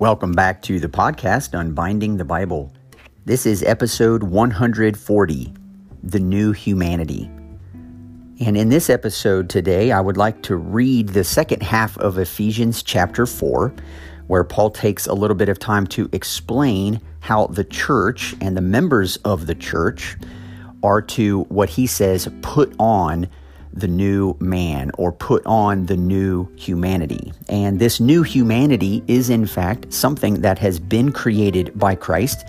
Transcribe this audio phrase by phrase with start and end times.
[0.00, 2.72] Welcome back to the podcast Unbinding the Bible.
[3.26, 5.54] This is episode 140
[6.02, 7.30] The New Humanity.
[8.40, 12.82] And in this episode today, I would like to read the second half of Ephesians
[12.82, 13.72] chapter 4,
[14.26, 18.62] where Paul takes a little bit of time to explain how the church and the
[18.62, 20.16] members of the church
[20.82, 23.28] are to what he says put on
[23.74, 27.32] the new man or put on the new humanity.
[27.48, 32.46] And this new humanity is, in fact, something that has been created by Christ.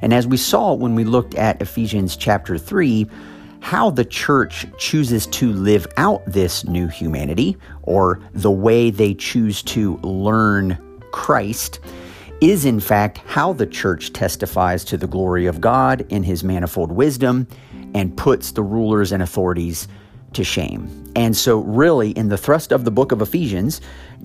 [0.00, 3.06] And as we saw when we looked at Ephesians chapter 3,
[3.60, 9.62] how the church chooses to live out this new humanity or the way they choose
[9.64, 10.78] to learn
[11.10, 11.80] Christ
[12.40, 16.92] is in fact how the church testifies to the glory of God in his manifold
[16.92, 17.48] wisdom
[17.94, 19.88] and puts the rulers and authorities
[20.32, 20.88] to shame.
[21.16, 23.80] And so, really, in the thrust of the book of Ephesians,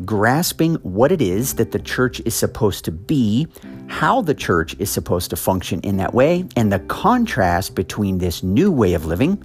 [0.06, 3.48] grasping what it is that the church is supposed to be,
[3.88, 8.44] how the church is supposed to function in that way, and the contrast between this
[8.44, 9.42] new way of living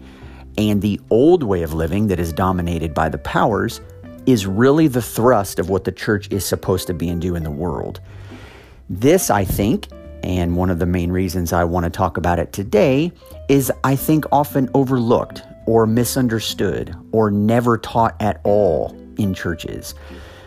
[0.59, 3.81] and the old way of living that is dominated by the powers
[4.27, 7.45] is really the thrust of what the church is supposed to be and do in
[7.45, 8.01] the world.
[8.91, 9.89] This, I think,
[10.23, 13.12] and one of the main reasons I want to talk about it today
[13.48, 19.94] is I think often overlooked or misunderstood or never taught at all in churches.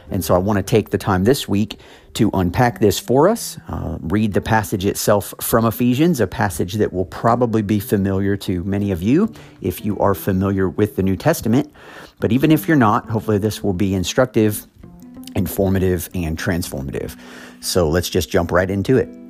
[0.09, 1.79] And so I want to take the time this week
[2.15, 6.91] to unpack this for us, uh, read the passage itself from Ephesians, a passage that
[6.91, 11.15] will probably be familiar to many of you if you are familiar with the New
[11.15, 11.71] Testament.
[12.19, 14.65] But even if you're not, hopefully this will be instructive,
[15.35, 17.15] informative, and transformative.
[17.61, 19.20] So let's just jump right into it.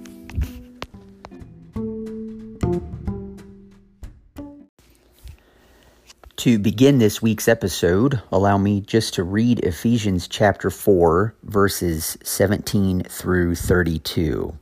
[6.42, 13.04] To begin this week's episode, allow me just to read Ephesians chapter 4, verses 17
[13.04, 14.58] through 32.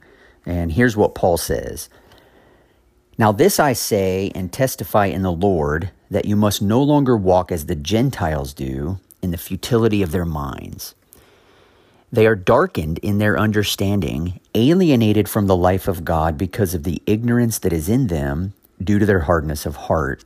[0.45, 1.88] And here's what Paul says
[3.18, 7.50] Now, this I say and testify in the Lord that you must no longer walk
[7.50, 10.95] as the Gentiles do in the futility of their minds.
[12.12, 17.01] They are darkened in their understanding, alienated from the life of God because of the
[17.06, 18.53] ignorance that is in them
[18.84, 20.25] due to their hardness of heart.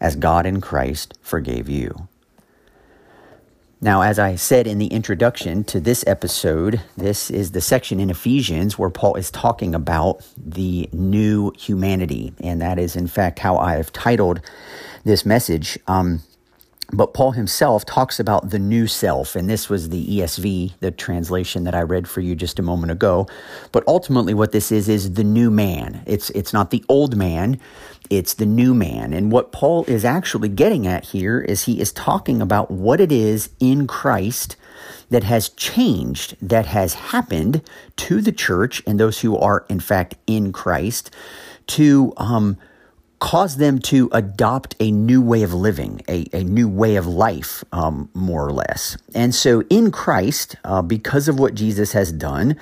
[0.00, 2.08] as God in Christ forgave you.
[3.80, 8.08] Now, as I said in the introduction to this episode, this is the section in
[8.08, 12.32] Ephesians where Paul is talking about the new humanity.
[12.40, 14.40] And that is, in fact, how I have titled
[15.04, 15.78] this message.
[15.86, 16.22] Um,
[16.92, 21.64] but Paul himself talks about the new self, and this was the ESV, the translation
[21.64, 23.26] that I read for you just a moment ago.
[23.72, 26.02] But ultimately, what this is is the new man.
[26.06, 27.58] It's it's not the old man,
[28.08, 29.12] it's the new man.
[29.12, 33.10] And what Paul is actually getting at here is he is talking about what it
[33.10, 34.56] is in Christ
[35.10, 37.62] that has changed, that has happened
[37.96, 41.10] to the church and those who are in fact in Christ
[41.68, 42.56] to um,
[43.18, 47.64] cause them to adopt a new way of living, a, a new way of life,
[47.72, 48.96] um, more or less.
[49.14, 52.56] And so in Christ, uh, because of what Jesus has done,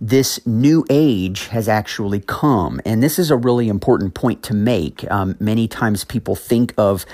[0.00, 2.80] this new age has actually come.
[2.86, 5.08] And this is a really important point to make.
[5.10, 7.04] Um, many times people think of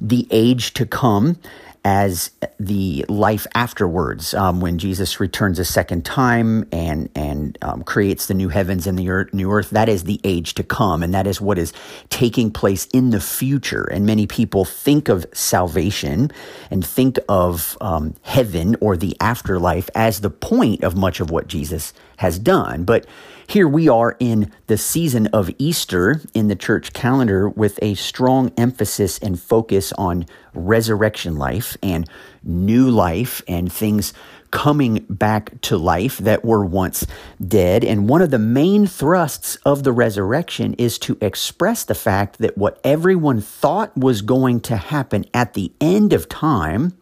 [0.00, 1.38] the age to come
[1.84, 8.26] as the life afterwards, um, when Jesus returns a second time and and um, creates
[8.26, 9.70] the new heavens and the earth, new earth.
[9.70, 11.72] That is the age to come, and that is what is
[12.10, 13.84] taking place in the future.
[13.84, 16.30] And many people think of salvation
[16.70, 21.48] and think of um, heaven or the afterlife as the point of much of what
[21.48, 23.06] Jesus has done, but
[23.50, 28.52] here we are in the season of Easter in the church calendar with a strong
[28.56, 30.24] emphasis and focus on
[30.54, 32.08] resurrection life and
[32.44, 34.14] new life and things
[34.52, 37.04] coming back to life that were once
[37.44, 37.84] dead.
[37.84, 42.56] And one of the main thrusts of the resurrection is to express the fact that
[42.56, 46.96] what everyone thought was going to happen at the end of time,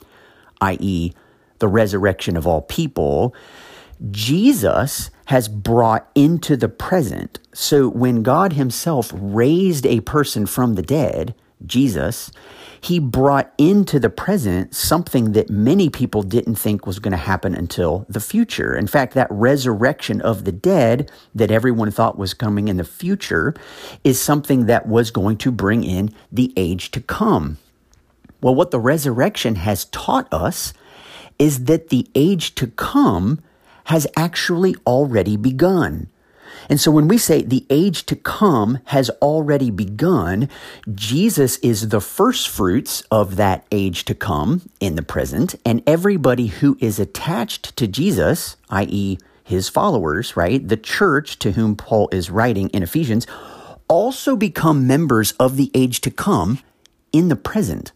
[0.62, 1.12] i.e.,
[1.59, 3.35] the resurrection of all people,
[4.11, 7.39] Jesus has brought into the present.
[7.53, 11.35] So when God Himself raised a person from the dead,
[11.67, 12.31] Jesus,
[12.81, 17.55] He brought into the present something that many people didn't think was going to happen
[17.55, 18.75] until the future.
[18.75, 23.55] In fact, that resurrection of the dead that everyone thought was coming in the future
[24.03, 27.59] is something that was going to bring in the age to come.
[28.41, 30.73] Well, what the resurrection has taught us
[31.39, 33.43] is that the age to come
[33.88, 36.08] has actually already begun.
[36.69, 40.49] And so when we say the age to come has already begun,
[40.94, 45.55] Jesus is the first fruits of that age to come in the present.
[45.64, 50.67] And everybody who is attached to Jesus, i.e., his followers, right?
[50.67, 53.26] The church to whom Paul is writing in Ephesians,
[53.88, 56.58] also become members of the age to come
[57.12, 57.93] in the present.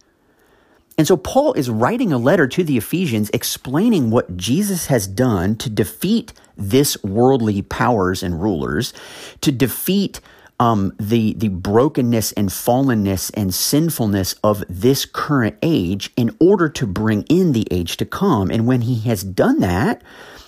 [0.98, 5.56] And so Paul is writing a letter to the Ephesians explaining what Jesus has done
[5.56, 8.92] to defeat this worldly powers and rulers,
[9.40, 10.20] to defeat
[10.60, 16.86] um, the the brokenness and fallenness and sinfulness of this current age in order to
[16.86, 18.50] bring in the age to come.
[18.50, 20.02] And when he has done that,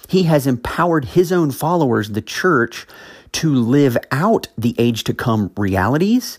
[0.08, 2.86] he has empowered his own followers, the church,
[3.32, 6.38] to live out the age to come realities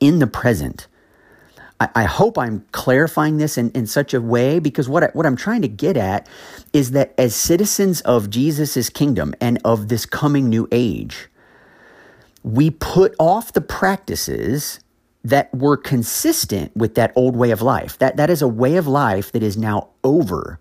[0.00, 0.86] in the present.
[1.80, 5.26] I, I hope I'm clarifying this in, in such a way because what, I, what
[5.26, 6.28] I'm trying to get at
[6.72, 11.28] is that as citizens of Jesus' kingdom and of this coming new age,
[12.42, 14.80] we put off the practices
[15.24, 17.98] that were consistent with that old way of life.
[17.98, 20.60] That, that is a way of life that is now over.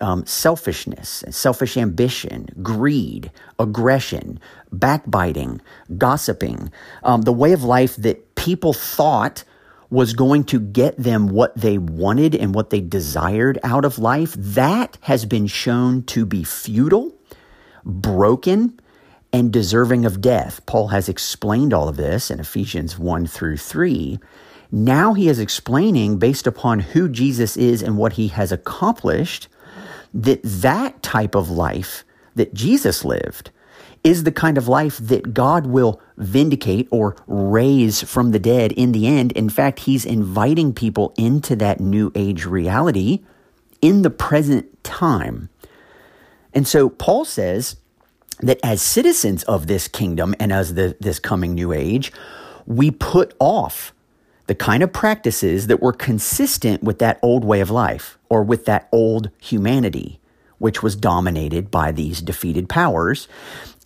[0.00, 3.30] Um, selfishness, selfish ambition, greed,
[3.60, 4.40] aggression,
[4.72, 5.60] backbiting,
[5.96, 6.72] gossiping,
[7.04, 9.44] um, the way of life that people thought
[9.94, 14.34] was going to get them what they wanted and what they desired out of life,
[14.36, 17.16] that has been shown to be futile,
[17.84, 18.78] broken,
[19.32, 20.66] and deserving of death.
[20.66, 24.18] Paul has explained all of this in Ephesians 1 through 3.
[24.72, 29.46] Now he is explaining, based upon who Jesus is and what he has accomplished,
[30.12, 32.04] that that type of life
[32.34, 33.52] that Jesus lived
[34.04, 38.92] is the kind of life that God will vindicate or raise from the dead in
[38.92, 39.32] the end.
[39.32, 43.20] In fact, He's inviting people into that new age reality
[43.80, 45.48] in the present time.
[46.52, 47.76] And so Paul says
[48.40, 52.12] that as citizens of this kingdom and as the, this coming new age,
[52.66, 53.92] we put off
[54.46, 58.66] the kind of practices that were consistent with that old way of life or with
[58.66, 60.20] that old humanity,
[60.58, 63.26] which was dominated by these defeated powers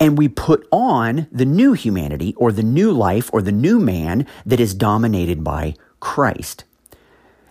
[0.00, 4.26] and we put on the new humanity or the new life or the new man
[4.47, 6.64] that is dominated by Christ.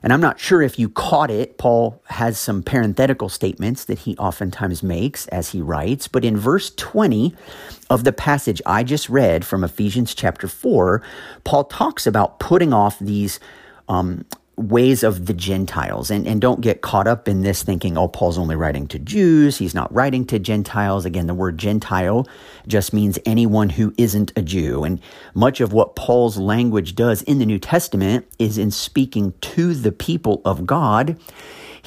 [0.04, 1.58] And I'm not sure if you caught it.
[1.58, 6.08] Paul has some parenthetical statements that he oftentimes makes as he writes.
[6.08, 7.36] But in verse 20
[7.90, 11.02] of the passage I just read from Ephesians chapter 4,
[11.44, 13.40] Paul talks about putting off these
[13.90, 14.24] um,
[14.58, 16.10] ways of the Gentiles.
[16.10, 19.58] And, and don't get caught up in this thinking, oh, Paul's only writing to Jews.
[19.58, 21.06] He's not writing to Gentiles.
[21.06, 22.28] Again, the word Gentile
[22.68, 24.84] just means anyone who isn't a Jew.
[24.84, 25.00] And
[25.36, 29.92] much of what Paul's language does in the New Testament is in speaking to the
[29.92, 31.18] people of God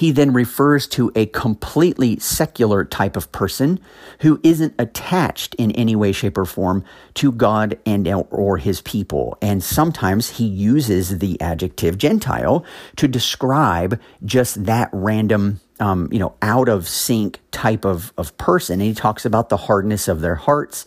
[0.01, 3.79] he then refers to a completely secular type of person
[4.21, 9.37] who isn't attached in any way, shape, or form to God and or his people.
[9.43, 12.65] And sometimes he uses the adjective Gentile
[12.97, 18.81] to describe just that random um, you know, out of sync type of, of person.
[18.81, 20.87] And he talks about the hardness of their hearts,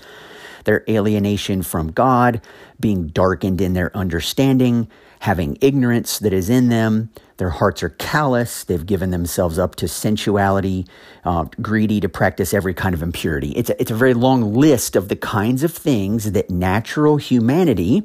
[0.66, 2.42] their alienation from God,
[2.80, 4.88] being darkened in their understanding,
[5.22, 7.10] having ignorance that is in them.
[7.38, 8.64] Their hearts are callous.
[8.64, 10.88] They've given themselves up to sensuality,
[11.26, 13.52] uh, greedy to practice every kind of impurity.
[13.52, 18.04] It's a, it's a very long list of the kinds of things that natural humanity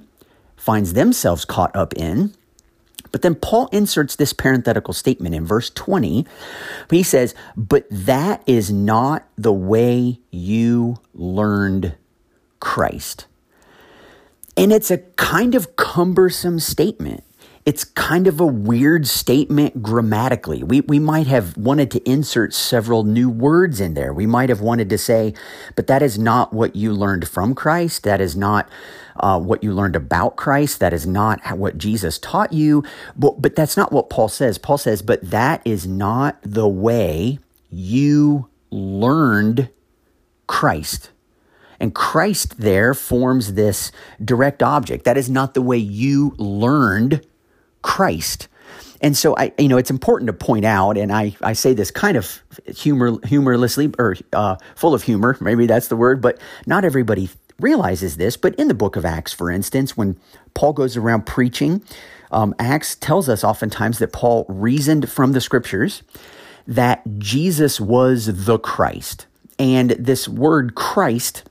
[0.57, 2.35] finds themselves caught up in
[3.13, 6.27] But then Paul inserts this parenthetical statement in verse 20.
[6.91, 11.95] He says, But that is not the way you learned
[12.61, 13.27] Christ.
[14.57, 17.25] And it's a kind of cumbersome statement
[17.69, 20.63] it's kind of a weird statement grammatically.
[20.63, 24.11] We, we might have wanted to insert several new words in there.
[24.11, 25.35] We might have wanted to say,
[25.77, 28.05] but that is not what you learned from Christ.
[28.05, 28.71] That is not
[29.17, 30.81] uh, what you learned about Christ.
[30.81, 32.85] That is not what Jesus taught you.
[33.15, 34.57] But, but that's not what Paul says.
[34.57, 37.39] Paul says, but that is not the way
[37.69, 39.69] you learned
[40.47, 41.11] Christ.
[41.81, 43.93] And Christ there forms this
[44.25, 45.05] direct object.
[45.05, 47.27] That is not the way you learned
[47.83, 48.49] Christ.
[49.01, 51.91] And so I, you know, it's important to point out, and I, I say this
[51.91, 56.85] kind of humor, humorlessly or uh, full of humor, maybe that's the word, but not
[56.85, 57.31] everybody
[57.61, 58.37] realizes this.
[58.37, 60.19] But in the book of Acts, for instance, when
[60.55, 61.83] Paul goes around preaching,
[62.33, 66.03] um, Acts tells us oftentimes that Paul reasoned from the scriptures
[66.67, 69.27] that Jesus was the Christ.
[69.59, 71.48] And this word Christ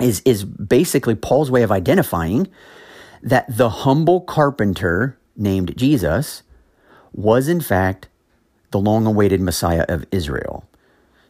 [0.00, 2.48] is, is basically Paul's way of identifying
[3.22, 6.42] that the humble carpenter named Jesus
[7.12, 8.08] was in fact
[8.70, 10.64] the long awaited Messiah of Israel.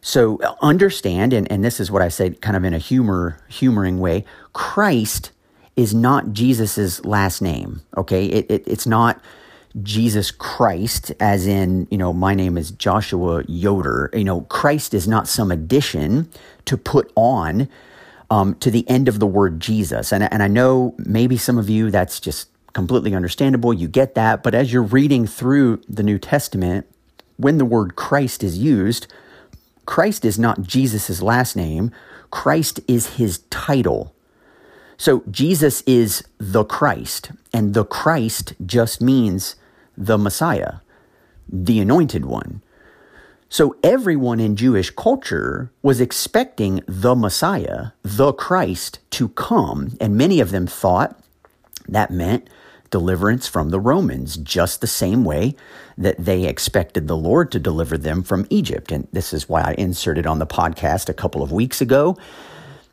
[0.01, 3.99] So understand, and, and this is what I said kind of in a humor, humoring
[3.99, 5.31] way, Christ
[5.75, 7.81] is not Jesus's last name.
[7.95, 8.25] Okay.
[8.25, 9.21] It, it, it's not
[9.81, 14.09] Jesus Christ, as in, you know, my name is Joshua Yoder.
[14.13, 16.29] You know, Christ is not some addition
[16.65, 17.69] to put on
[18.31, 20.11] um, to the end of the word Jesus.
[20.11, 23.73] And, and I know maybe some of you that's just completely understandable.
[23.73, 24.41] You get that.
[24.41, 26.87] But as you're reading through the New Testament,
[27.35, 29.11] when the word Christ is used,
[29.85, 31.91] Christ is not Jesus' last name,
[32.29, 34.15] Christ is his title.
[34.95, 39.55] So Jesus is the Christ, and the Christ just means
[39.97, 40.75] the Messiah,
[41.49, 42.61] the anointed one.
[43.51, 50.39] So everyone in Jewish culture was expecting the Messiah, the Christ, to come, and many
[50.39, 51.21] of them thought
[51.85, 52.49] that meant
[52.91, 55.53] deliverance from the Romans, just the same way
[55.97, 58.89] that they expected the Lord to deliver them from Egypt.
[58.89, 62.17] And this is why I inserted on the podcast a couple of weeks ago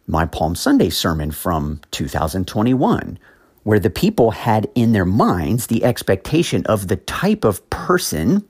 [0.09, 3.17] my Palm Sunday sermon from 2021,
[3.63, 8.45] where the people had in their minds the expectation of the type of person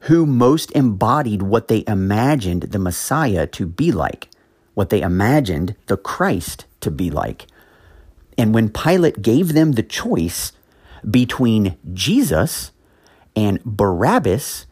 [0.00, 4.28] who most embodied what they imagined the Messiah to be like,
[4.74, 7.46] what they imagined the Christ to be like.
[8.36, 10.52] And when Pilate gave them the choice
[11.08, 12.70] between Jesus
[13.34, 14.66] and Barabbas,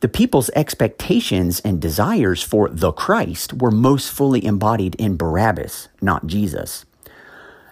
[0.00, 6.26] the people's expectations and desires for the Christ were most fully embodied in Barabbas, not
[6.26, 6.84] Jesus.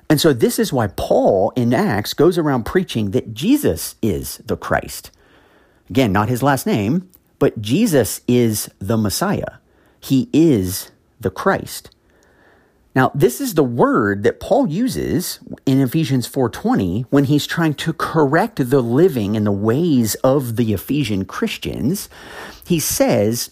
[0.09, 4.57] And so, this is why Paul in Acts goes around preaching that Jesus is the
[4.57, 5.11] Christ.
[5.91, 9.59] Again, not his last name, but Jesus is the Messiah.
[10.01, 11.91] He is the Christ.
[12.95, 17.93] Now, this is the word that Paul uses in Ephesians 4:20 when he's trying to
[17.93, 22.09] correct the living and the ways of the Ephesian Christians.
[22.65, 23.51] He says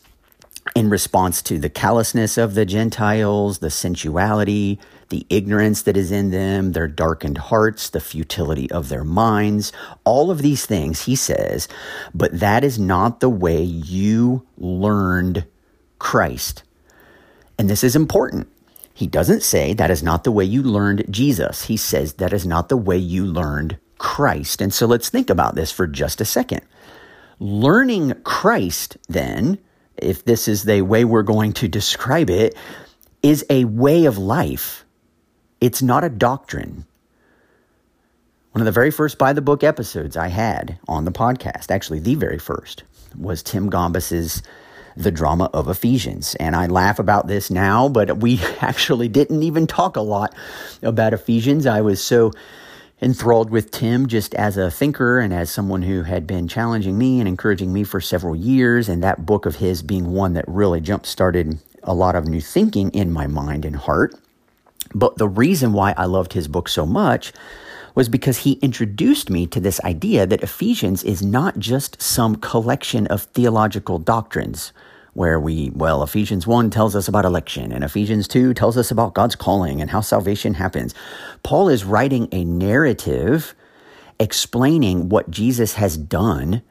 [0.74, 6.30] in response to the callousness of the Gentiles, the sensuality, the ignorance that is in
[6.30, 9.72] them, their darkened hearts, the futility of their minds,
[10.04, 11.68] all of these things, he says,
[12.14, 15.46] but that is not the way you learned
[15.98, 16.62] Christ.
[17.58, 18.48] And this is important
[18.98, 21.66] he doesn't say that is not the way you learned Jesus.
[21.66, 24.60] He says that is not the way you learned Christ.
[24.60, 26.62] And so let's think about this for just a second.
[27.38, 29.60] Learning Christ, then,
[29.96, 32.56] if this is the way we're going to describe it,
[33.22, 34.84] is a way of life.
[35.60, 36.86] It's not a doctrine.
[38.52, 41.98] One of the very first by the book episodes I had on the podcast, actually
[41.98, 42.84] the very first,
[43.16, 44.42] was Tim Gombis's
[44.96, 46.34] the drama of Ephesians.
[46.36, 50.34] And I laugh about this now, but we actually didn't even talk a lot
[50.82, 51.66] about Ephesians.
[51.66, 52.32] I was so
[53.00, 57.20] enthralled with Tim just as a thinker and as someone who had been challenging me
[57.20, 60.80] and encouraging me for several years, and that book of his being one that really
[60.80, 64.14] jump started a lot of new thinking in my mind and heart.
[64.94, 67.32] But the reason why I loved his book so much
[67.94, 73.06] was because he introduced me to this idea that Ephesians is not just some collection
[73.08, 74.72] of theological doctrines
[75.14, 79.14] where we, well, Ephesians 1 tells us about election, and Ephesians 2 tells us about
[79.14, 80.94] God's calling and how salvation happens.
[81.42, 83.54] Paul is writing a narrative
[84.20, 86.62] explaining what Jesus has done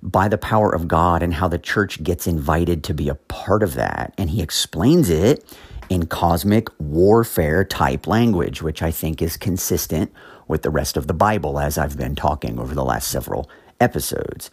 [0.00, 3.62] by the power of God and how the church gets invited to be a part
[3.64, 4.14] of that.
[4.16, 5.44] And he explains it
[5.88, 10.12] in cosmic warfare type language, which I think is consistent
[10.46, 14.50] with the rest of the Bible, as I've been talking over the last several episodes.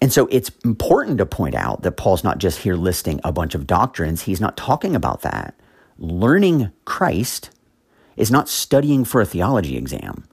[0.00, 3.54] And so it's important to point out that Paul's not just here listing a bunch
[3.54, 5.54] of doctrines, he's not talking about that.
[5.98, 7.50] Learning Christ
[8.16, 10.24] is not studying for a theology exam,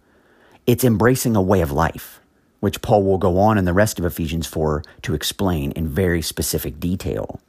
[0.68, 2.20] it's embracing a way of life,
[2.60, 6.22] which Paul will go on in the rest of Ephesians 4 to explain in very
[6.22, 7.40] specific detail.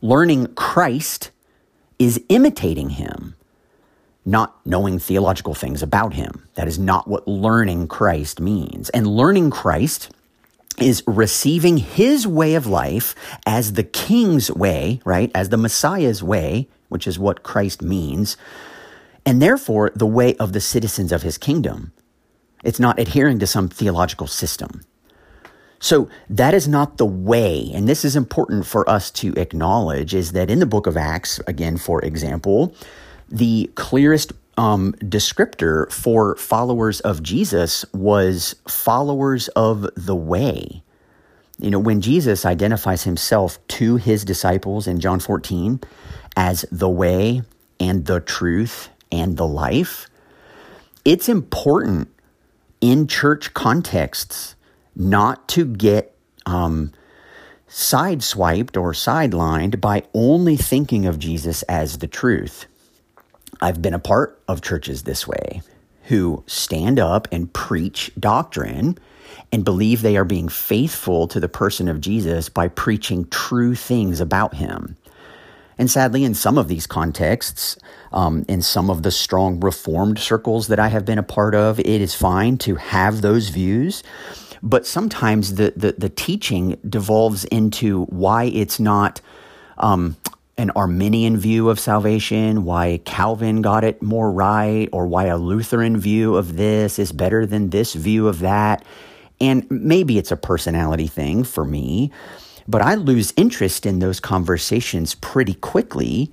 [0.00, 1.30] Learning Christ
[1.98, 3.34] is imitating him,
[4.24, 6.48] not knowing theological things about him.
[6.54, 8.90] That is not what learning Christ means.
[8.90, 10.10] And learning Christ
[10.78, 13.14] is receiving his way of life
[13.46, 15.30] as the king's way, right?
[15.34, 18.36] As the Messiah's way, which is what Christ means,
[19.24, 21.92] and therefore the way of the citizens of his kingdom.
[22.62, 24.82] It's not adhering to some theological system.
[25.78, 30.32] So that is not the way, and this is important for us to acknowledge, is
[30.32, 32.74] that in the book of Acts, again, for example,
[33.28, 40.82] the clearest um, descriptor for followers of Jesus was followers of the way.
[41.58, 45.80] You know, when Jesus identifies himself to his disciples in John 14
[46.36, 47.42] as the way
[47.80, 50.08] and the truth and the life,
[51.04, 52.08] it's important
[52.80, 54.55] in church contexts
[54.96, 56.92] not to get um,
[57.68, 62.66] sideswiped or sidelined by only thinking of Jesus as the truth.
[63.60, 65.62] I've been a part of churches this way
[66.04, 68.96] who stand up and preach doctrine
[69.50, 74.20] and believe they are being faithful to the person of Jesus by preaching true things
[74.20, 74.96] about him.
[75.78, 77.76] And sadly, in some of these contexts,
[78.12, 81.78] um, in some of the strong reformed circles that I have been a part of,
[81.80, 84.02] it is fine to have those views.
[84.62, 89.20] But sometimes the, the, the teaching devolves into why it's not
[89.78, 90.16] um,
[90.58, 95.98] an Arminian view of salvation, why Calvin got it more right, or why a Lutheran
[95.98, 98.84] view of this is better than this view of that.
[99.40, 102.10] And maybe it's a personality thing for me,
[102.66, 106.32] but I lose interest in those conversations pretty quickly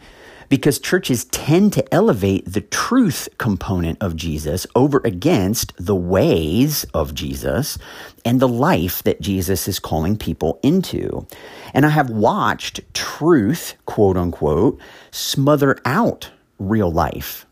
[0.54, 7.16] because churches tend to elevate the truth component of Jesus over against the ways of
[7.16, 7.80] Jesus
[8.24, 11.26] and the life that Jesus is calling people into.
[11.74, 17.48] And I have watched truth, quote unquote, smother out real life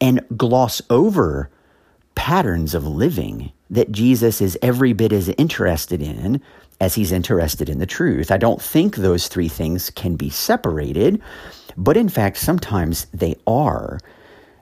[0.00, 1.50] and gloss over
[2.14, 6.40] patterns of living that Jesus is every bit as interested in
[6.80, 8.30] as he's interested in the truth.
[8.30, 11.20] I don't think those three things can be separated.
[11.78, 14.00] But in fact, sometimes they are.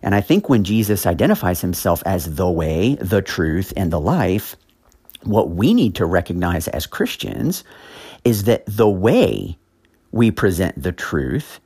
[0.02, 4.54] And I think when Jesus identifies himself as the way, the truth, and the life,
[5.22, 7.64] what we need to recognize as Christians
[8.22, 9.58] is that the way
[10.12, 11.58] we present the truth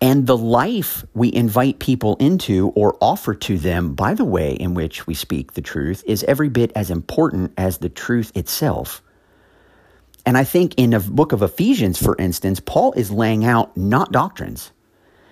[0.00, 4.72] and the life we invite people into or offer to them by the way in
[4.72, 9.02] which we speak the truth is every bit as important as the truth itself.
[10.26, 14.12] And I think in the book of Ephesians, for instance, Paul is laying out not
[14.12, 14.70] doctrines.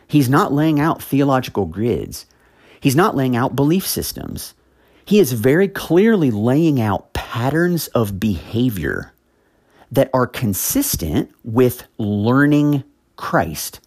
[0.06, 2.26] He's not laying out theological grids.
[2.80, 4.54] He's not laying out belief systems.
[5.04, 9.12] He is very clearly laying out patterns of behavior
[9.90, 12.84] that are consistent with learning
[13.16, 13.80] Christ.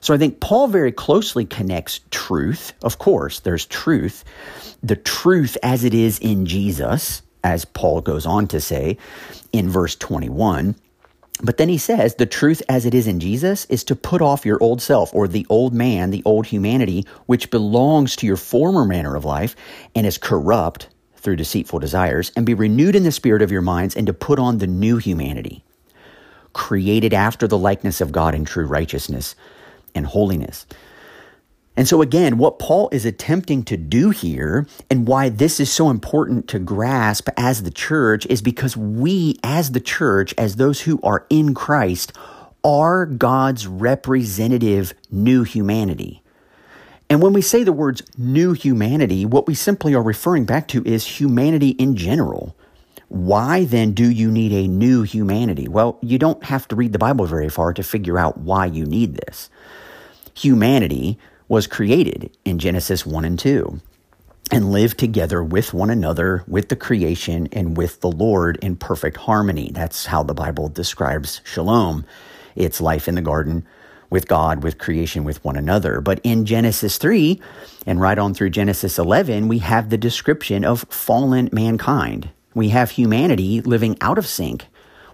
[0.00, 2.72] So I think Paul very closely connects truth.
[2.82, 4.24] Of course, there's truth,
[4.82, 8.98] the truth as it is in Jesus, as Paul goes on to say
[9.52, 10.74] in verse 21.
[11.40, 14.44] But then he says, the truth as it is in Jesus is to put off
[14.44, 18.84] your old self or the old man, the old humanity, which belongs to your former
[18.84, 19.54] manner of life
[19.94, 23.96] and is corrupt through deceitful desires, and be renewed in the spirit of your minds
[23.96, 25.64] and to put on the new humanity,
[26.52, 29.34] created after the likeness of God in true righteousness
[29.94, 30.64] and holiness.
[31.78, 35.90] And so, again, what Paul is attempting to do here and why this is so
[35.90, 40.98] important to grasp as the church is because we, as the church, as those who
[41.04, 42.12] are in Christ,
[42.64, 46.20] are God's representative new humanity.
[47.08, 50.82] And when we say the words new humanity, what we simply are referring back to
[50.84, 52.56] is humanity in general.
[53.06, 55.68] Why then do you need a new humanity?
[55.68, 58.84] Well, you don't have to read the Bible very far to figure out why you
[58.84, 59.48] need this.
[60.34, 63.80] Humanity was created in Genesis 1 and 2
[64.50, 69.16] and live together with one another, with the creation, and with the Lord in perfect
[69.16, 69.70] harmony.
[69.72, 72.04] That's how the Bible describes shalom.
[72.56, 73.66] It's life in the garden
[74.10, 76.00] with God, with creation, with one another.
[76.00, 77.40] But in Genesis 3
[77.86, 82.30] and right on through Genesis 11, we have the description of fallen mankind.
[82.54, 84.66] We have humanity living out of sync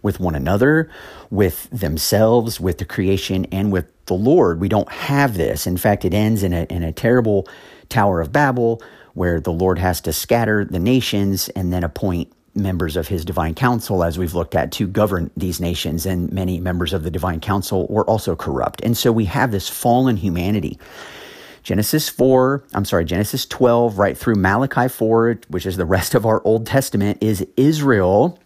[0.05, 0.89] with one another,
[1.31, 4.61] with themselves, with the creation, and with the Lord.
[4.61, 5.67] We don't have this.
[5.67, 7.49] In fact, it ends in a, in a terrible
[7.89, 8.83] Tower of Babel
[9.15, 13.55] where the Lord has to scatter the nations and then appoint members of his divine
[13.55, 16.05] council, as we've looked at, to govern these nations.
[16.05, 18.83] And many members of the divine council were also corrupt.
[18.83, 20.79] And so we have this fallen humanity.
[21.63, 26.27] Genesis 4, I'm sorry, Genesis 12, right through Malachi 4, which is the rest of
[26.27, 28.39] our Old Testament, is Israel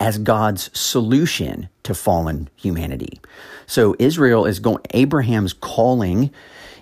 [0.00, 3.20] as God's solution to fallen humanity.
[3.66, 6.30] So Israel is going, Abraham's calling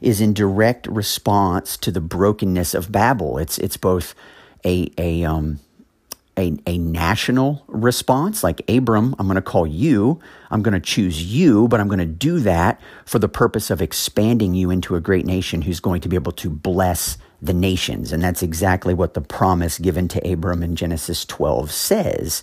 [0.00, 3.38] is in direct response to the brokenness of Babel.
[3.38, 4.14] It's, it's both
[4.64, 5.60] a, a, um,
[6.36, 10.20] a, a national response, like Abram, I'm going to call you,
[10.50, 13.82] I'm going to choose you, but I'm going to do that for the purpose of
[13.82, 18.12] expanding you into a great nation who's going to be able to bless the nations.
[18.12, 22.42] And that's exactly what the promise given to Abram in Genesis 12 says.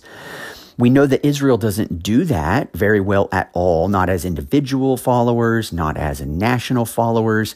[0.80, 5.74] We know that Israel doesn't do that very well at all, not as individual followers,
[5.74, 7.54] not as national followers.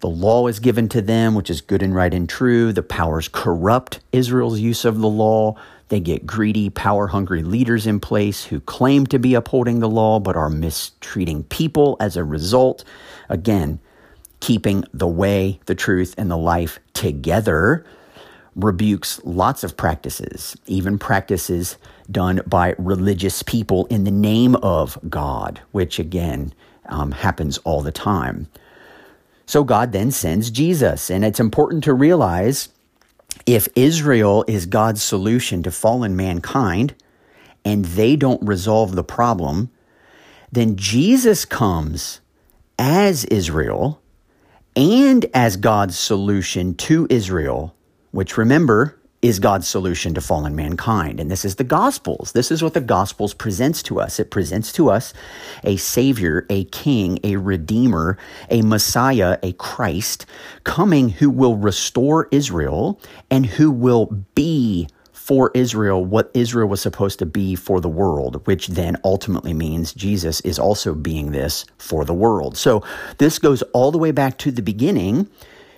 [0.00, 2.72] The law is given to them, which is good and right and true.
[2.72, 5.54] The powers corrupt Israel's use of the law.
[5.88, 10.18] They get greedy, power hungry leaders in place who claim to be upholding the law
[10.18, 12.82] but are mistreating people as a result.
[13.28, 13.78] Again,
[14.40, 17.84] keeping the way, the truth, and the life together
[18.56, 21.78] rebukes lots of practices, even practices
[22.10, 26.52] done by religious people in the name of God, which again
[26.86, 28.48] um, happens all the time.
[29.46, 32.68] So God then sends Jesus, and it's important to realize
[33.46, 36.94] if Israel is God's solution to fallen mankind
[37.64, 39.70] and they don't resolve the problem,
[40.50, 42.20] then Jesus comes
[42.78, 44.00] as Israel
[44.76, 47.74] and as God's solution to Israel,
[48.12, 51.18] which remember is God's solution to fallen mankind.
[51.18, 52.32] And this is the Gospels.
[52.32, 54.20] This is what the Gospels presents to us.
[54.20, 55.14] It presents to us
[55.62, 58.18] a Savior, a King, a Redeemer,
[58.50, 60.26] a Messiah, a Christ
[60.64, 67.18] coming who will restore Israel and who will be for Israel what Israel was supposed
[67.20, 72.04] to be for the world, which then ultimately means Jesus is also being this for
[72.04, 72.58] the world.
[72.58, 72.84] So
[73.16, 75.30] this goes all the way back to the beginning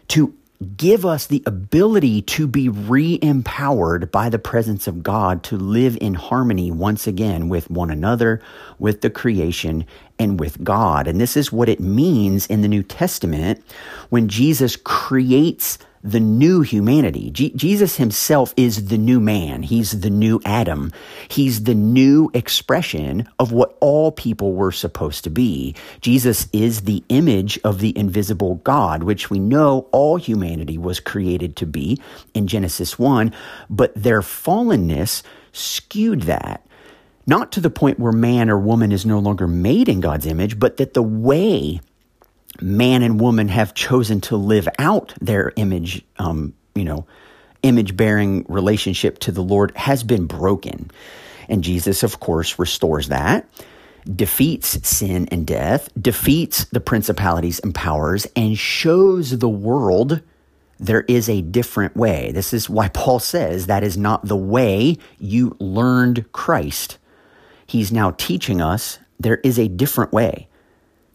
[0.09, 0.35] to
[0.77, 5.99] give us the ability to be re empowered by the presence of God to live
[6.01, 8.40] in harmony once again with one another,
[8.79, 9.85] with the creation,
[10.19, 11.07] and with God.
[11.07, 13.62] And this is what it means in the New Testament
[14.09, 17.31] when Jesus creates the new humanity.
[17.31, 19.62] Jesus himself is the new man.
[19.62, 20.92] He's the new Adam.
[21.29, 25.75] He's the new expression of what all people were supposed to be.
[26.01, 31.57] Jesus is the image of the invisible God, which we know all humanity was created
[31.57, 32.01] to be
[32.35, 33.35] in Genesis 1,
[33.69, 36.66] but their fallenness skewed that
[37.27, 40.61] not to the point where man or woman is no longer made in God's image,
[40.61, 41.81] but that the way
[42.61, 47.07] man and woman have chosen to live out their image, um, you know,
[47.62, 50.90] image bearing relationship to the Lord has been broken.
[51.49, 53.49] And Jesus, of course, restores that,
[54.14, 60.21] defeats sin and death, defeats the principalities and powers, and shows the world
[60.79, 62.31] there is a different way.
[62.33, 66.99] This is why Paul says that is not the way you learned Christ.
[67.66, 70.49] He's now teaching us there is a different way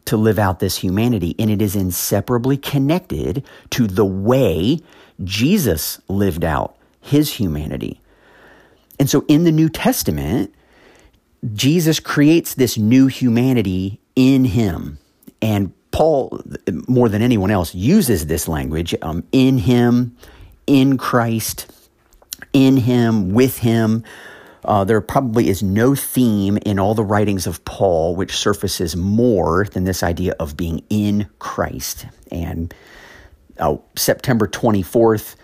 [0.06, 4.80] to live out this humanity, and it is inseparably connected to the way
[5.24, 8.02] Jesus lived out his humanity.
[9.00, 10.54] And so in the New Testament,
[11.54, 15.00] Jesus creates this new humanity in him.
[15.42, 16.42] And Paul,
[16.88, 20.16] more than anyone else, uses this language um, in him,
[20.68, 21.72] in Christ,
[22.54, 24.04] in him, with him.
[24.64, 29.66] Uh, there probably is no theme in all the writings of Paul which surfaces more
[29.66, 32.06] than this idea of being in Christ.
[32.32, 32.74] And
[33.58, 35.36] uh, September 24th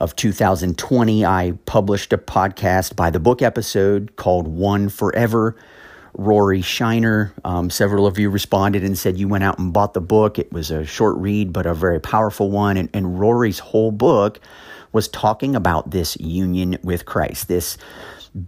[0.00, 5.56] of 2020, I published a podcast by the book episode called One Forever.
[6.14, 7.32] Rory Shiner.
[7.44, 10.38] Um, several of you responded and said you went out and bought the book.
[10.38, 12.76] It was a short read, but a very powerful one.
[12.76, 14.38] And, and Rory's whole book
[14.92, 17.78] was talking about this union with Christ, this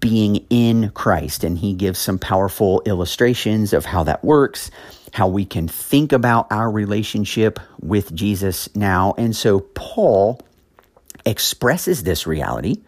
[0.00, 1.44] being in Christ.
[1.44, 4.70] And he gives some powerful illustrations of how that works,
[5.12, 9.14] how we can think about our relationship with Jesus now.
[9.18, 10.40] And so Paul
[11.26, 12.82] expresses this reality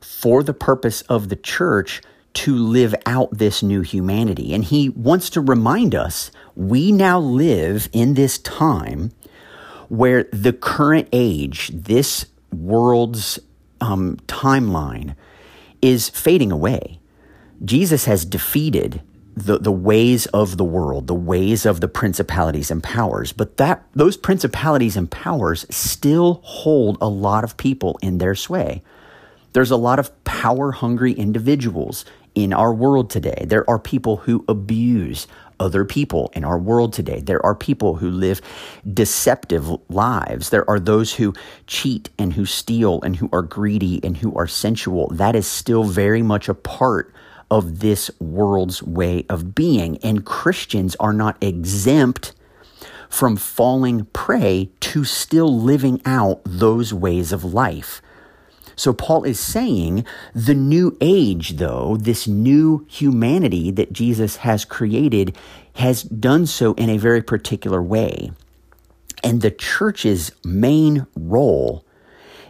[0.00, 2.00] for the purpose of the church
[2.34, 4.52] to live out this new humanity.
[4.54, 9.12] And he wants to remind us we now live in this time
[9.88, 13.38] where the current age, this world's
[13.80, 15.14] um, timeline,
[15.84, 16.98] is fading away.
[17.62, 19.02] Jesus has defeated
[19.36, 23.32] the, the ways of the world, the ways of the principalities and powers.
[23.32, 28.82] But that those principalities and powers still hold a lot of people in their sway.
[29.52, 33.44] There's a lot of power hungry individuals in our world today.
[33.46, 35.26] There are people who abuse
[35.60, 37.20] other people in our world today.
[37.20, 38.40] There are people who live
[38.92, 40.50] deceptive lives.
[40.50, 41.34] There are those who
[41.66, 45.08] cheat and who steal and who are greedy and who are sensual.
[45.08, 47.12] That is still very much a part
[47.50, 49.98] of this world's way of being.
[49.98, 52.32] And Christians are not exempt
[53.08, 58.02] from falling prey to still living out those ways of life.
[58.76, 65.36] So Paul is saying the new age, though, this new humanity that Jesus has created,
[65.76, 68.30] has done so in a very particular way.
[69.22, 71.84] And the church's main role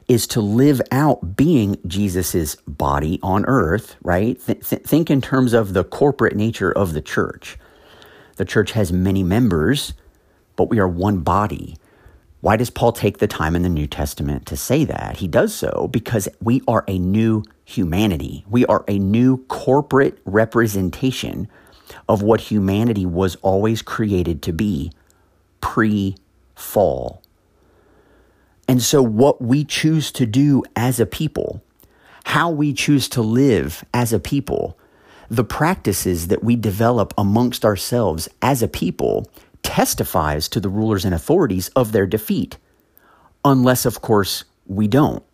[0.09, 4.39] is to live out being Jesus's body on earth, right?
[4.45, 7.59] Th- th- think in terms of the corporate nature of the church.
[8.37, 9.95] The church has many members,
[10.57, 11.77] but we are one body.
[12.45, 15.17] Why does Paul take the time in the New Testament to say that?
[15.17, 18.45] He does so because we are a new humanity.
[18.51, 21.49] We are a new corporate representation
[22.07, 24.93] of what humanity was always created to be
[25.63, 26.17] pre
[26.55, 27.23] fall.
[28.69, 31.63] And so, what we choose to do as a people,
[32.25, 34.79] how we choose to live as a people,
[35.31, 39.31] the practices that we develop amongst ourselves as a people
[39.65, 42.59] testifies to the rulers and authorities of their defeat.
[43.45, 45.25] Unless, of course, we don't.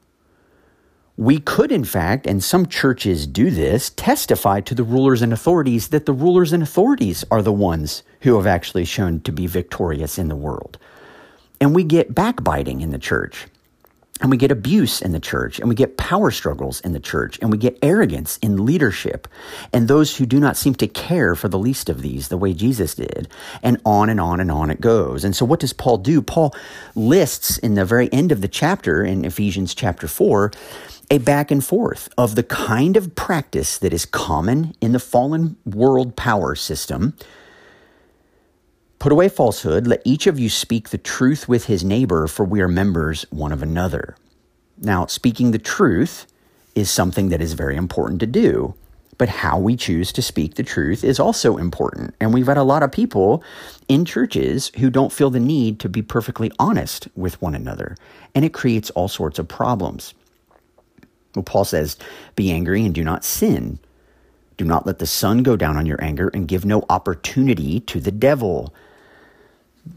[1.17, 5.89] We could, in fact, and some churches do this, testify to the rulers and authorities
[5.89, 10.19] that the rulers and authorities are the ones who have actually shown to be victorious
[10.19, 10.79] in the world.
[11.61, 13.49] And we get backbiting in the church.
[14.21, 17.39] And we get abuse in the church, and we get power struggles in the church,
[17.41, 19.27] and we get arrogance in leadership,
[19.73, 22.53] and those who do not seem to care for the least of these the way
[22.53, 23.29] Jesus did.
[23.63, 25.25] And on and on and on it goes.
[25.25, 26.21] And so, what does Paul do?
[26.21, 26.55] Paul
[26.95, 30.53] lists in the very end of the chapter, in Ephesians chapter 4,
[31.11, 35.57] a back and forth of the kind of practice that is common in the fallen
[35.65, 37.15] world power system
[39.01, 39.87] Put away falsehood.
[39.87, 43.51] Let each of you speak the truth with his neighbor, for we are members one
[43.51, 44.15] of another.
[44.77, 46.27] Now, speaking the truth
[46.75, 48.75] is something that is very important to do,
[49.17, 52.15] but how we choose to speak the truth is also important.
[52.21, 53.43] And we've had a lot of people
[53.89, 57.97] in churches who don't feel the need to be perfectly honest with one another,
[58.35, 60.13] and it creates all sorts of problems.
[61.35, 61.97] Well, Paul says,
[62.37, 63.79] Be angry and do not sin.
[64.59, 67.99] Do not let the sun go down on your anger and give no opportunity to
[67.99, 68.75] the devil.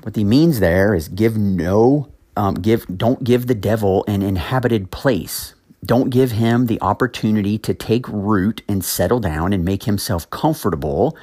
[0.01, 4.91] What he means there is give no, um, give, don't give the devil an inhabited
[4.91, 5.53] place.
[5.85, 11.17] Don't give him the opportunity to take root and settle down and make himself comfortable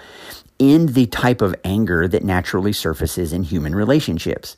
[0.58, 4.56] in the type of anger that naturally surfaces in human relationships.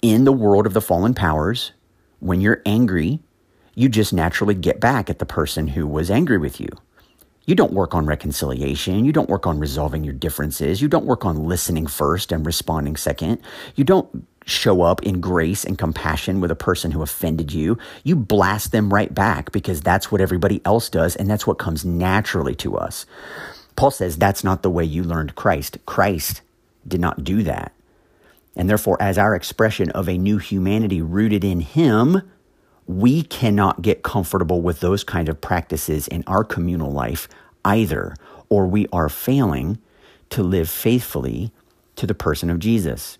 [0.00, 1.72] In the world of the fallen powers,
[2.20, 3.20] when you're angry,
[3.74, 6.68] you just naturally get back at the person who was angry with you.
[7.46, 9.04] You don't work on reconciliation.
[9.04, 10.82] You don't work on resolving your differences.
[10.82, 13.40] You don't work on listening first and responding second.
[13.76, 17.78] You don't show up in grace and compassion with a person who offended you.
[18.04, 21.84] You blast them right back because that's what everybody else does and that's what comes
[21.84, 23.06] naturally to us.
[23.76, 25.78] Paul says that's not the way you learned Christ.
[25.86, 26.42] Christ
[26.86, 27.72] did not do that.
[28.56, 32.22] And therefore, as our expression of a new humanity rooted in Him,
[32.86, 37.28] we cannot get comfortable with those kind of practices in our communal life
[37.64, 38.14] either,
[38.48, 39.78] or we are failing
[40.30, 41.50] to live faithfully
[41.96, 43.18] to the person of Jesus.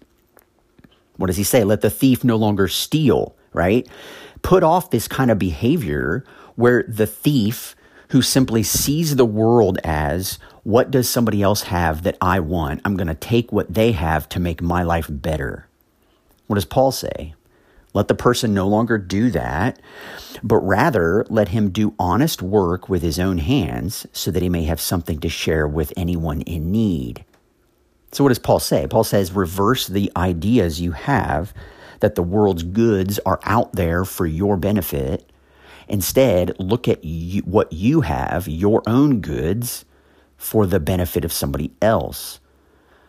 [1.16, 1.64] What does he say?
[1.64, 3.88] Let the thief no longer steal, right?
[4.42, 6.24] Put off this kind of behavior
[6.54, 7.74] where the thief
[8.10, 12.80] who simply sees the world as what does somebody else have that I want?
[12.84, 15.66] I'm going to take what they have to make my life better.
[16.46, 17.34] What does Paul say?
[17.96, 19.80] Let the person no longer do that,
[20.42, 24.64] but rather let him do honest work with his own hands so that he may
[24.64, 27.24] have something to share with anyone in need.
[28.12, 28.86] So, what does Paul say?
[28.86, 31.54] Paul says, reverse the ideas you have
[32.00, 35.32] that the world's goods are out there for your benefit.
[35.88, 39.86] Instead, look at you, what you have, your own goods,
[40.36, 42.40] for the benefit of somebody else.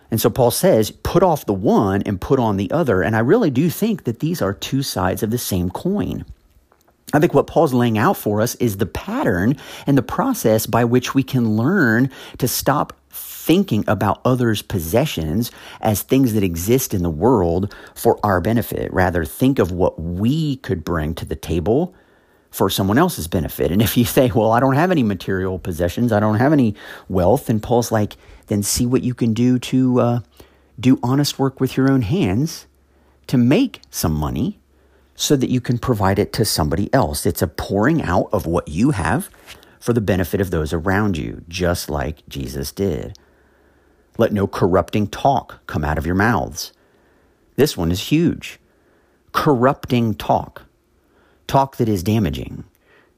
[0.10, 3.02] And so Paul says, put off the one and put on the other.
[3.02, 6.26] And I really do think that these are two sides of the same coin.
[7.14, 10.84] I think what Paul's laying out for us is the pattern and the process by
[10.84, 17.04] which we can learn to stop thinking about others' possessions as things that exist in
[17.04, 18.92] the world for our benefit.
[18.92, 21.96] Rather, think of what we could bring to the table
[22.58, 23.72] for someone else's benefit.
[23.72, 26.74] And if you say, well, I don't have any material possessions, I don't have any
[27.08, 28.18] wealth, and Paul's like,
[28.48, 30.20] then see what you can do to uh,
[30.80, 32.66] do honest work with your own hands
[33.28, 34.60] to make some money
[35.14, 37.28] so that you can provide it to somebody else.
[37.28, 39.30] It's a pouring out of what you have
[39.80, 43.20] for the benefit of those around you, just like Jesus did.
[44.18, 46.74] Let no corrupting talk come out of your mouths.
[47.56, 48.60] This one is huge.
[49.32, 50.64] Corrupting talk.
[51.48, 52.66] Talk that is damaging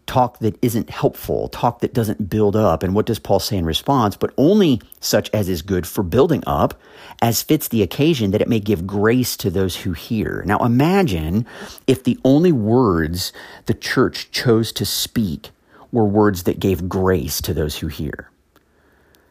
[0.10, 2.82] talk that isn't helpful, talk that doesn't build up.
[2.82, 4.18] And what does Paul say in response?
[4.18, 6.74] But only such as is good for building up,
[7.22, 10.44] as fits the occasion, that it may give grace to those who hear.
[10.48, 11.46] Now imagine
[11.86, 13.32] if the only words
[13.68, 15.52] the church chose to speak
[15.92, 18.32] were words that gave grace to those who hear.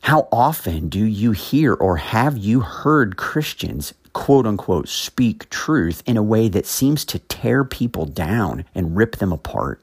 [0.03, 6.17] How often do you hear or have you heard Christians quote unquote speak truth in
[6.17, 9.81] a way that seems to tear people down and rip them apart?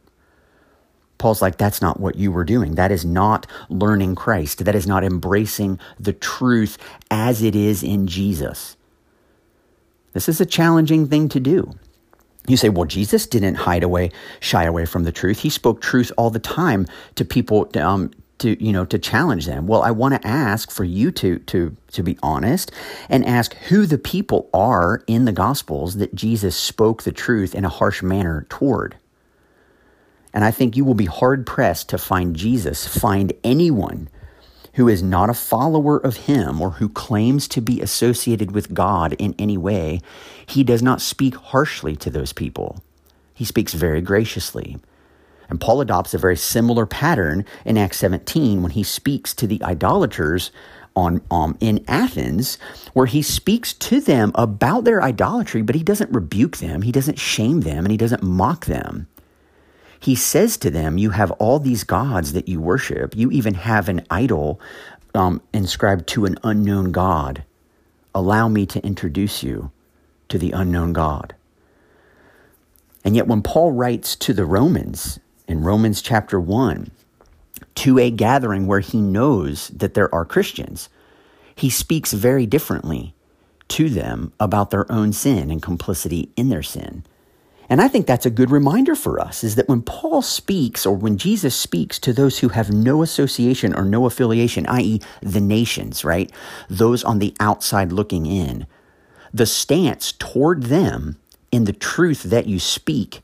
[1.18, 2.76] Paul's like, that's not what you were doing.
[2.76, 4.66] That is not learning Christ.
[4.66, 6.78] That is not embracing the truth
[7.10, 8.76] as it is in Jesus.
[10.12, 11.72] This is a challenging thing to do.
[12.46, 15.40] You say, well, Jesus didn't hide away, shy away from the truth.
[15.40, 19.68] He spoke truth all the time to people, um, to you know, to challenge them.
[19.68, 22.72] Well, I want to ask for you to to to be honest
[23.10, 27.66] and ask who the people are in the Gospels that Jesus spoke the truth in
[27.66, 28.98] a harsh manner toward.
[30.34, 34.10] And I think you will be hard pressed to find Jesus, find anyone
[34.74, 39.14] who is not a follower of him or who claims to be associated with God
[39.14, 40.02] in any way.
[40.46, 42.84] He does not speak harshly to those people,
[43.34, 44.78] he speaks very graciously.
[45.50, 49.62] And Paul adopts a very similar pattern in Acts 17 when he speaks to the
[49.64, 50.52] idolaters
[50.96, 52.58] on um, in Athens,
[52.94, 57.20] where he speaks to them about their idolatry, but he doesn't rebuke them, he doesn't
[57.20, 59.08] shame them, and he doesn't mock them.
[60.00, 63.16] He says to them, You have all these gods that you worship.
[63.16, 64.60] You even have an idol
[65.14, 67.44] um, inscribed to an unknown God.
[68.14, 69.72] Allow me to introduce you
[70.30, 71.36] to the unknown God.
[73.04, 76.92] And yet, when Paul writes to the Romans in Romans chapter 1,
[77.76, 80.90] to a gathering where he knows that there are Christians,
[81.56, 83.14] he speaks very differently
[83.70, 87.04] to them about their own sin and complicity in their sin.
[87.68, 90.96] And I think that's a good reminder for us is that when Paul speaks or
[90.96, 96.06] when Jesus speaks to those who have no association or no affiliation, i.e., the nations,
[96.06, 96.32] right?
[96.70, 98.68] Those on the outside looking in,
[99.34, 101.18] the stance toward them
[101.52, 103.22] in the truth that you speak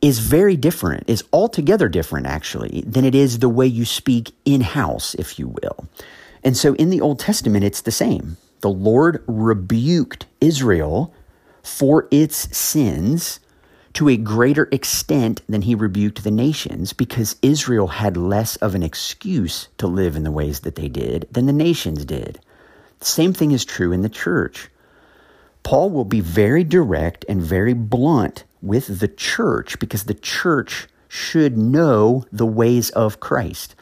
[0.00, 4.60] is very different, is altogether different, actually, than it is the way you speak in
[4.60, 5.88] house, if you will.
[6.44, 8.36] And so in the Old Testament, it's the same.
[8.60, 11.12] The Lord rebuked Israel
[11.62, 13.40] for its sins
[13.94, 18.82] to a greater extent than he rebuked the nations because Israel had less of an
[18.82, 22.38] excuse to live in the ways that they did than the nations did.
[23.00, 24.68] The same thing is true in the church.
[25.62, 31.56] Paul will be very direct and very blunt with the church because the church should
[31.56, 33.74] know the ways of Christ,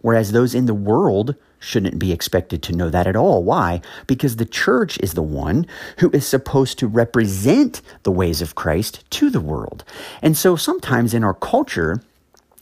[0.00, 3.44] whereas those in the world shouldn't be expected to know that at all.
[3.44, 3.80] Why?
[4.06, 5.66] Because the church is the one
[5.98, 9.84] who is supposed to represent the ways of Christ to the world.
[10.20, 12.02] And so sometimes in our culture,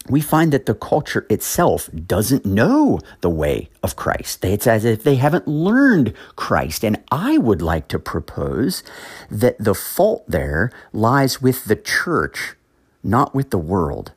[0.08, 4.44] we find that the culture itself doesn't know the way of Christ.
[4.44, 6.84] It's as if they haven't learned Christ.
[6.84, 8.82] And I would like to propose
[9.30, 12.54] that the fault there lies with the church,
[13.02, 14.12] not with the world.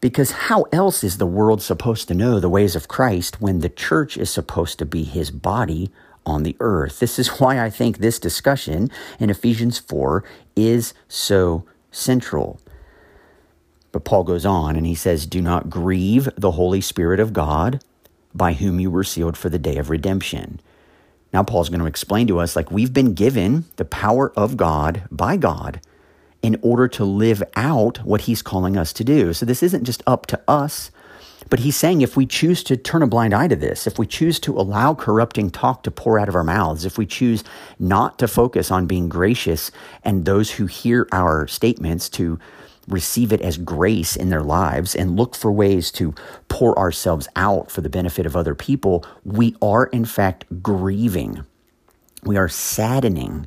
[0.00, 3.68] Because how else is the world supposed to know the ways of Christ when the
[3.68, 5.92] church is supposed to be his body
[6.26, 6.98] on the earth?
[6.98, 10.24] This is why I think this discussion in Ephesians 4
[10.56, 12.58] is so central.
[13.92, 17.82] But Paul goes on and he says, Do not grieve the Holy Spirit of God,
[18.34, 20.60] by whom you were sealed for the day of redemption.
[21.32, 25.02] Now, Paul's going to explain to us like we've been given the power of God
[25.10, 25.80] by God
[26.42, 29.32] in order to live out what he's calling us to do.
[29.32, 30.90] So this isn't just up to us,
[31.48, 34.06] but he's saying if we choose to turn a blind eye to this, if we
[34.06, 37.44] choose to allow corrupting talk to pour out of our mouths, if we choose
[37.78, 39.70] not to focus on being gracious
[40.04, 42.38] and those who hear our statements to
[42.88, 46.14] receive it as grace in their lives and look for ways to
[46.48, 51.44] pour ourselves out for the benefit of other people, we are in fact grieving.
[52.24, 53.46] We are saddening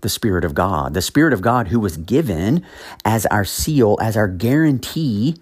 [0.00, 2.64] the Spirit of God, the Spirit of God who was given
[3.04, 5.36] as our seal, as our guarantee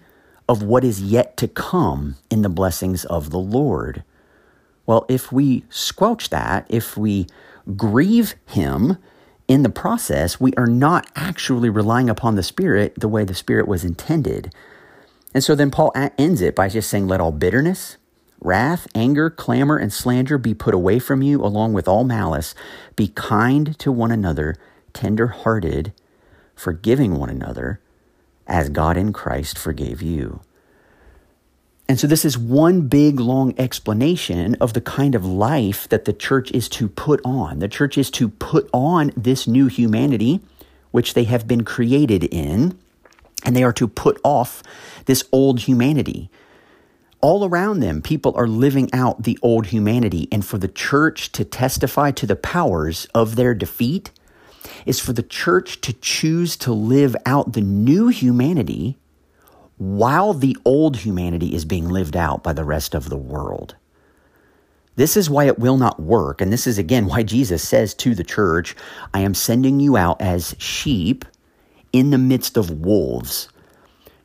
[0.49, 4.03] of what is yet to come in the blessings of the Lord.
[4.85, 7.27] Well, if we squelch that, if we
[7.75, 8.97] grieve Him
[9.47, 13.67] in the process, we are not actually relying upon the Spirit the way the Spirit
[13.67, 14.53] was intended.
[15.33, 17.97] And so then Paul ends it by just saying, Let all bitterness,
[18.41, 22.55] wrath, anger, clamor, and slander be put away from you, along with all malice.
[22.95, 24.55] Be kind to one another,
[24.93, 25.93] tender hearted,
[26.55, 27.79] forgiving one another,
[28.47, 30.41] as God in Christ forgave you.
[31.89, 36.11] And so, this is one big long explanation of the kind of life that the
[36.11, 37.59] church is to put on.
[37.59, 40.41] The church is to put on this new humanity,
[40.91, 42.77] which they have been created in,
[43.45, 44.63] and they are to put off
[45.05, 46.29] this old humanity.
[47.21, 50.27] All around them, people are living out the old humanity.
[50.31, 54.11] And for the church to testify to the powers of their defeat
[54.85, 58.97] is for the church to choose to live out the new humanity
[59.77, 63.75] while the old humanity is being lived out by the rest of the world.
[64.95, 66.41] This is why it will not work.
[66.41, 68.75] And this is again why Jesus says to the church,
[69.13, 71.23] I am sending you out as sheep
[71.93, 73.49] in the midst of wolves.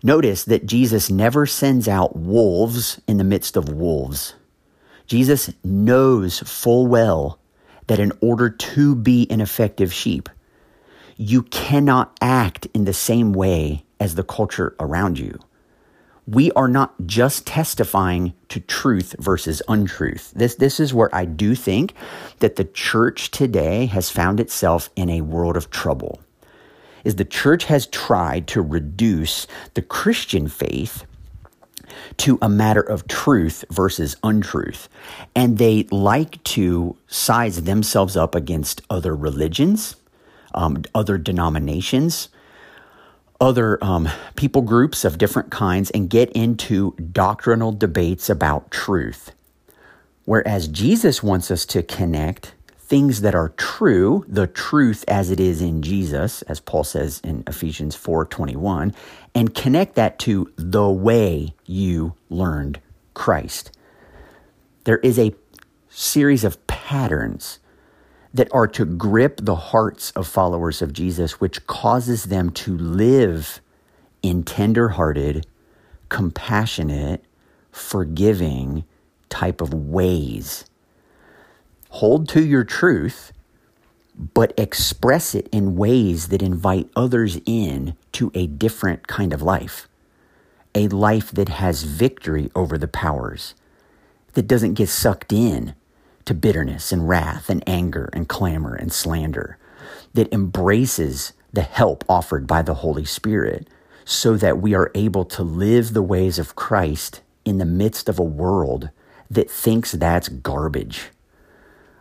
[0.03, 4.34] Notice that Jesus never sends out wolves in the midst of wolves.
[5.07, 7.38] Jesus knows full well
[7.86, 10.30] that in order to be an effective sheep,
[11.16, 15.38] you cannot act in the same way as the culture around you.
[16.26, 20.32] We are not just testifying to truth versus untruth.
[20.34, 21.94] This, this is where I do think
[22.40, 26.20] that the church today has found itself in a world of trouble.
[27.05, 31.05] Is the church has tried to reduce the Christian faith
[32.16, 34.88] to a matter of truth versus untruth.
[35.36, 39.94] And they like to size themselves up against other religions,
[40.55, 42.28] um, other denominations,
[43.43, 49.32] other um, people groups of different kinds and get into doctrinal debates about truth.
[50.24, 55.61] Whereas Jesus wants us to connect things that are true, the truth as it is
[55.61, 58.95] in Jesus, as Paul says in Ephesians 4:21,
[59.34, 62.78] and connect that to the way you learned
[63.12, 63.72] Christ.
[64.84, 65.34] There is a
[65.90, 67.59] series of patterns
[68.35, 73.61] that are to grip the hearts of followers of Jesus, which causes them to live
[74.22, 75.47] in tender-hearted,
[76.09, 77.24] compassionate,
[77.70, 78.85] forgiving
[79.28, 80.64] type of ways.
[81.91, 83.33] Hold to your truth,
[84.35, 89.89] but express it in ways that invite others in to a different kind of life.
[90.74, 93.55] A life that has victory over the powers,
[94.33, 95.74] that doesn't get sucked in
[96.25, 99.59] to bitterness and wrath and anger and clamor and slander,
[100.14, 103.68] that embraces the help offered by the Holy Spirit
[104.05, 108.18] so that we are able to live the ways of Christ in the midst of
[108.18, 108.91] a world
[109.31, 111.11] that thinks that's garbage.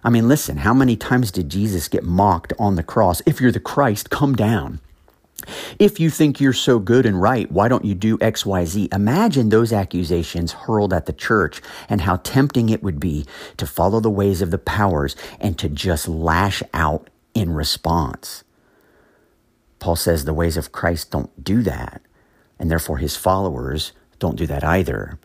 [0.03, 3.21] I mean, listen, how many times did Jesus get mocked on the cross?
[3.25, 4.79] If you're the Christ, come down.
[5.79, 8.93] If you think you're so good and right, why don't you do XYZ?
[8.93, 13.25] Imagine those accusations hurled at the church and how tempting it would be
[13.57, 18.43] to follow the ways of the powers and to just lash out in response.
[19.79, 22.01] Paul says the ways of Christ don't do that,
[22.59, 25.17] and therefore his followers don't do that either.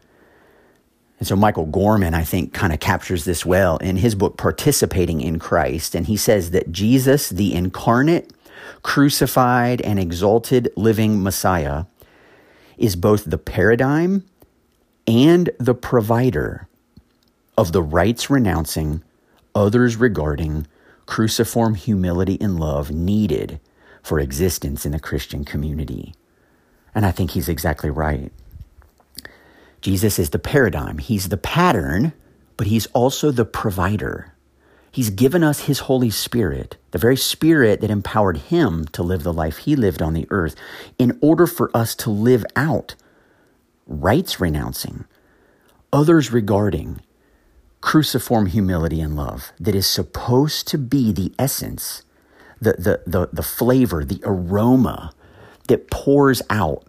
[1.18, 5.20] And so Michael Gorman, I think, kind of captures this well in his book, Participating
[5.20, 5.94] in Christ.
[5.94, 8.32] And he says that Jesus, the incarnate,
[8.82, 11.84] crucified and exalted living Messiah
[12.78, 14.24] is both the paradigm
[15.06, 16.68] and the provider
[17.56, 19.02] of the rights renouncing,
[19.54, 20.66] others regarding,
[21.06, 23.60] cruciform humility and love needed
[24.02, 26.14] for existence in the Christian community.
[26.94, 28.32] And I think he's exactly right.
[29.80, 32.12] Jesus is the paradigm, he's the pattern,
[32.56, 34.32] but he's also the provider.
[34.96, 39.32] He's given us His Holy Spirit, the very Spirit that empowered Him to live the
[39.32, 40.54] life He lived on the earth,
[40.98, 42.94] in order for us to live out
[43.86, 45.04] rights renouncing,
[45.92, 47.02] others regarding,
[47.82, 52.02] cruciform humility and love that is supposed to be the essence,
[52.58, 55.12] the, the, the, the flavor, the aroma
[55.68, 56.86] that pours out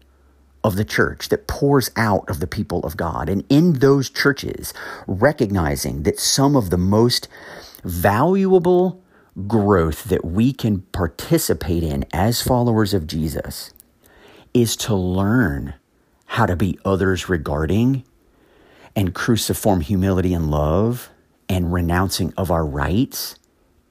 [0.64, 3.28] of the church, that pours out of the people of God.
[3.28, 4.74] And in those churches,
[5.08, 7.28] recognizing that some of the most
[7.88, 9.04] valuable
[9.48, 13.74] growth that we can participate in as followers of Jesus
[14.54, 15.76] is to learn
[16.26, 18.04] how to be others regarding
[18.96, 21.10] and cruciform humility and love
[21.48, 23.36] and renouncing of our rights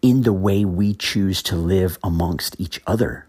[0.02, 3.26] in the way we choose to live amongst each other.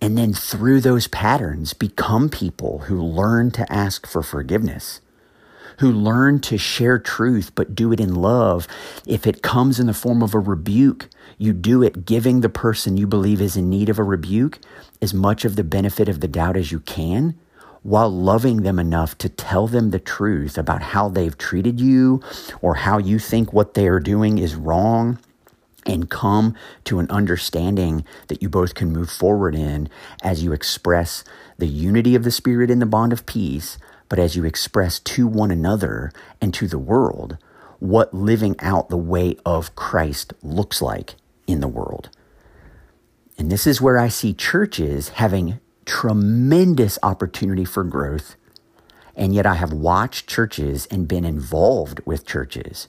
[0.00, 5.01] And then through those patterns, become people who learn to ask for forgiveness
[5.82, 8.68] who learn to share truth but do it in love.
[9.04, 11.08] If it comes in the form of a rebuke,
[11.38, 14.60] you do it giving the person you believe is in need of a rebuke
[15.02, 17.36] as much of the benefit of the doubt as you can
[17.82, 22.22] while loving them enough to tell them the truth about how they've treated you
[22.60, 25.18] or how you think what they are doing is wrong
[25.84, 26.54] and come
[26.84, 29.88] to an understanding that you both can move forward in
[30.22, 31.24] as you express
[31.58, 33.78] the unity of the Spirit in the bond of peace,
[34.12, 37.38] but as you express to one another and to the world
[37.78, 41.14] what living out the way of Christ looks like
[41.46, 42.10] in the world.
[43.38, 48.36] And this is where I see churches having tremendous opportunity for growth.
[49.16, 52.88] And yet I have watched churches and been involved with churches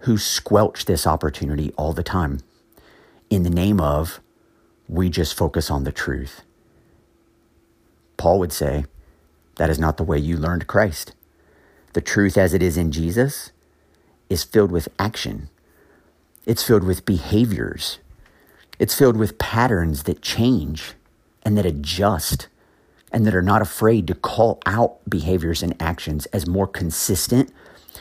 [0.00, 2.40] who squelch this opportunity all the time
[3.30, 4.18] in the name of
[4.88, 6.42] we just focus on the truth.
[8.16, 8.86] Paul would say,
[9.56, 11.14] that is not the way you learned Christ.
[11.92, 13.52] The truth as it is in Jesus
[14.28, 15.48] is filled with action.
[16.46, 17.98] It's filled with behaviors.
[18.78, 20.94] It's filled with patterns that change
[21.42, 22.48] and that adjust
[23.12, 27.52] and that are not afraid to call out behaviors and actions as more consistent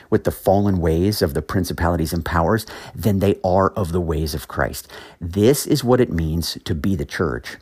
[0.10, 4.34] with the fallen ways of the principalities and powers than they are of the ways
[4.34, 4.88] of Christ.
[5.20, 7.58] This is what it means to be the church.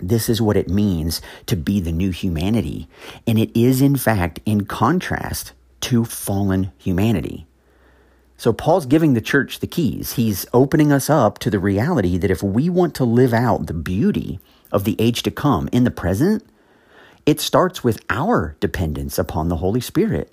[0.00, 2.88] This is what it means to be the new humanity.
[3.26, 7.46] And it is, in fact, in contrast to fallen humanity.
[8.36, 10.14] So, Paul's giving the church the keys.
[10.14, 13.74] He's opening us up to the reality that if we want to live out the
[13.74, 14.40] beauty
[14.72, 16.44] of the age to come in the present,
[17.24, 20.32] it starts with our dependence upon the Holy Spirit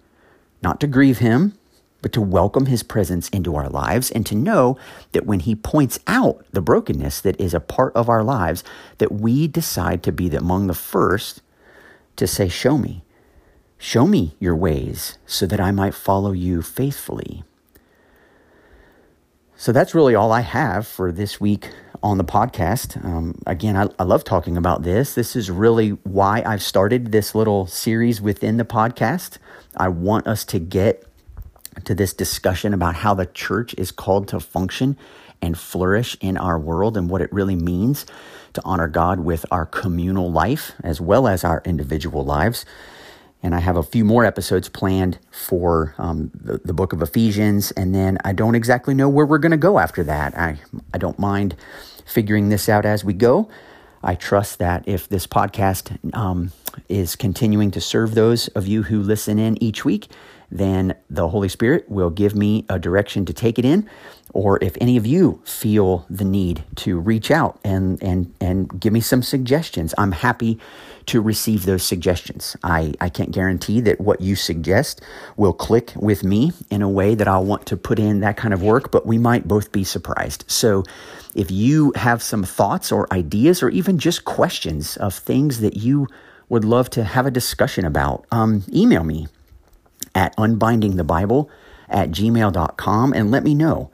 [0.62, 1.54] not to grieve him,
[2.02, 4.78] but to welcome his presence into our lives and to know
[5.12, 8.64] that when he points out the brokenness that is a part of our lives,
[9.00, 11.42] that we decide to be among the first
[12.16, 13.04] to say, Show me.
[13.78, 17.44] Show me your ways so that I might follow you faithfully.
[19.56, 21.70] So that's really all I have for this week
[22.02, 23.04] on the podcast.
[23.04, 25.16] Um, again, I, I love talking about this.
[25.16, 29.38] This is really why I've started this little series within the podcast.
[29.76, 31.09] I want us to get
[31.84, 34.98] to this discussion about how the church is called to function
[35.42, 38.06] and flourish in our world and what it really means
[38.54, 42.66] to honor God with our communal life as well as our individual lives.
[43.42, 47.72] And I have a few more episodes planned for um, the, the book of Ephesians.
[47.72, 50.38] And then I don't exactly know where we're going to go after that.
[50.38, 50.58] I,
[50.94, 51.56] I don't mind
[52.06, 53.50] figuring this out as we go.
[54.04, 56.52] I trust that if this podcast um,
[56.88, 60.08] is continuing to serve those of you who listen in each week,
[60.52, 63.90] then the Holy Spirit will give me a direction to take it in.
[64.32, 68.94] Or if any of you feel the need to reach out and, and, and give
[68.94, 70.60] me some suggestions, I'm happy
[71.08, 72.56] to receive those suggestions.
[72.64, 75.02] I, I can't guarantee that what you suggest
[75.36, 78.54] will click with me in a way that I'll want to put in that kind
[78.54, 80.46] of work, but we might both be surprised.
[80.48, 80.84] So
[81.34, 86.08] if you have some thoughts or ideas or even just questions of things that you
[86.50, 89.28] would love to have a discussion about, um, email me
[90.16, 91.50] at unbindingthebible
[91.90, 93.90] at gmail.com and let me know.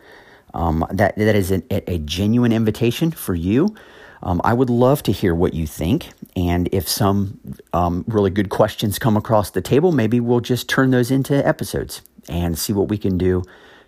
[0.54, 3.76] Um, that, that is a, a genuine invitation for you.
[4.24, 6.10] Um, I would love to hear what you think.
[6.36, 7.40] And if some
[7.74, 12.02] um, really good questions come across the table, maybe we'll just turn those into episodes
[12.28, 13.44] and see what we can do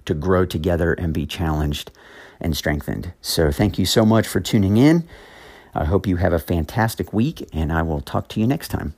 [0.06, 1.92] to grow together and be challenged
[2.40, 3.14] and strengthened.
[3.22, 5.08] So, thank you so much for tuning in.
[5.74, 8.94] I hope you have a fantastic week, and I will talk to you next time.